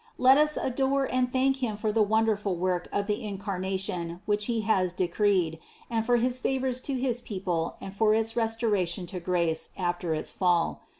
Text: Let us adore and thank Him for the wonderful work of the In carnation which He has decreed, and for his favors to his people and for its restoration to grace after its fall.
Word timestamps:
Let 0.17 0.39
us 0.39 0.57
adore 0.57 1.05
and 1.13 1.31
thank 1.31 1.57
Him 1.57 1.77
for 1.77 1.91
the 1.91 2.01
wonderful 2.01 2.55
work 2.55 2.87
of 2.91 3.05
the 3.05 3.23
In 3.23 3.37
carnation 3.37 4.21
which 4.25 4.45
He 4.45 4.61
has 4.61 4.93
decreed, 4.93 5.59
and 5.91 6.03
for 6.03 6.15
his 6.17 6.39
favors 6.39 6.81
to 6.89 6.95
his 6.97 7.21
people 7.21 7.75
and 7.79 7.93
for 7.93 8.15
its 8.15 8.35
restoration 8.35 9.05
to 9.05 9.19
grace 9.19 9.69
after 9.77 10.15
its 10.15 10.31
fall. 10.31 10.81